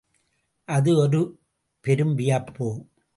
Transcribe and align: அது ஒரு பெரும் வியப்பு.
அது 0.67 0.97
ஒரு 0.97 1.39
பெரும் 1.85 2.15
வியப்பு. 2.15 2.67